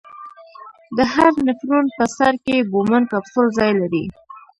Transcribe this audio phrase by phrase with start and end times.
[0.97, 4.05] د هر نفرون په سر کې بومن کپسول ځای لري.